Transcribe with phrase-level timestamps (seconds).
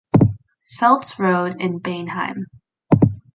[0.63, 2.47] Seltz road in Beinheim.